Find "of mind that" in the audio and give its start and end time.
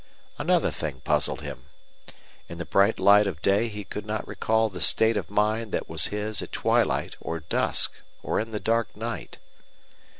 5.15-5.87